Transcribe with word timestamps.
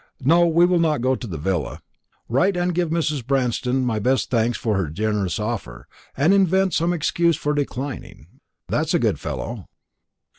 No; 0.25 0.47
we 0.47 0.65
will 0.65 0.79
not 0.79 1.01
go 1.01 1.13
to 1.15 1.27
the 1.27 1.37
villa. 1.37 1.79
Write 2.27 2.57
and 2.57 2.73
give 2.73 2.89
Mrs. 2.89 3.23
Branston 3.23 3.85
my 3.85 3.99
best 3.99 4.31
thanks 4.31 4.57
for 4.57 4.81
the 4.81 4.89
generous 4.89 5.37
offer, 5.37 5.87
and 6.17 6.33
invent 6.33 6.73
some 6.73 6.91
excuse 6.91 7.37
for 7.37 7.53
declining 7.53 8.25
it; 8.33 8.39
that's 8.67 8.95
a 8.95 8.97
good 8.99 9.19
fellow." 9.19 9.67